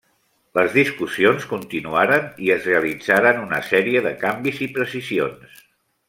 Les 0.59 0.71
discussions 0.75 1.43
continuaren 1.51 2.25
i 2.47 2.51
es 2.57 2.65
realitzaren 2.71 3.41
una 3.45 3.59
sèrie 3.71 4.01
de 4.09 4.15
canvis 4.27 4.57
i 4.67 4.73
precisions. 4.79 5.61